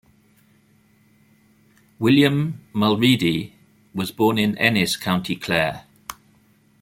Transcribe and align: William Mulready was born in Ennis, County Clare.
William 1.99 2.59
Mulready 2.73 3.53
was 3.93 4.11
born 4.11 4.39
in 4.39 4.57
Ennis, 4.57 4.97
County 4.97 5.35
Clare. 5.35 5.83